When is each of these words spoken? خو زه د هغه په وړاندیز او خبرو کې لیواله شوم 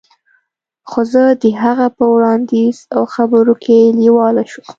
خو 0.89 1.01
زه 1.11 1.23
د 1.43 1.43
هغه 1.61 1.87
په 1.97 2.05
وړاندیز 2.13 2.77
او 2.95 3.01
خبرو 3.13 3.53
کې 3.63 3.77
لیواله 3.99 4.43
شوم 4.51 4.65